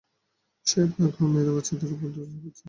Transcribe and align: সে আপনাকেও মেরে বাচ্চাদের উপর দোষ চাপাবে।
সে 0.67 0.77
আপনাকেও 0.85 1.27
মেরে 1.33 1.51
বাচ্চাদের 1.55 1.89
উপর 1.95 2.09
দোষ 2.09 2.27
চাপাবে। 2.27 2.49